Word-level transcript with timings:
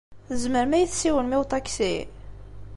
Tzemrem 0.27 0.71
ad 0.73 0.79
yi-tessiwlem 0.81 1.33
i 1.35 1.37
uṭaksi? 1.41 1.95